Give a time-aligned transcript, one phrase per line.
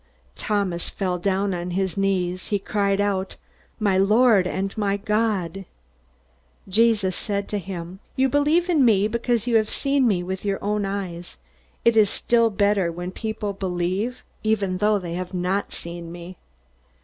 [0.35, 2.47] Thomas fell down on his knees.
[2.47, 3.35] He cried out,
[3.79, 5.63] "My Lord and my God!"
[6.67, 10.57] Jesus said to him: "You believe in me because you have seen me with your
[10.63, 11.37] own eyes.
[11.85, 16.35] It is still better when people believe even though they have not seen me."